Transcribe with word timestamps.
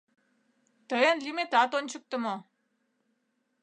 Тыйын 0.89 1.17
лӱметат 1.25 1.71
ончыктымо... 1.77 2.35